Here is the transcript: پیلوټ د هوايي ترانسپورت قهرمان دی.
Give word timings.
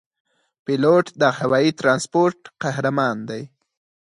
پیلوټ 0.65 1.05
د 1.21 1.23
هوايي 1.39 1.71
ترانسپورت 1.79 2.39
قهرمان 2.61 3.17
دی. 3.29 3.43